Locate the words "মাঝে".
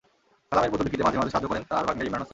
1.07-1.19, 1.19-1.31